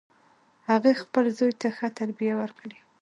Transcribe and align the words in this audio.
هغې 0.69 0.93
خپل 1.01 1.25
زوی 1.37 1.53
ته 1.61 1.67
ښه 1.77 1.87
تربیه 1.97 2.33
ورکړي 2.37 2.77